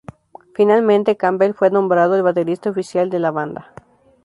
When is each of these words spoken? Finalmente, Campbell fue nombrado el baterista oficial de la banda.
Finalmente, 0.55 1.15
Campbell 1.15 1.53
fue 1.53 1.69
nombrado 1.69 2.15
el 2.15 2.23
baterista 2.23 2.71
oficial 2.71 3.11
de 3.11 3.19
la 3.19 3.29
banda. 3.29 3.71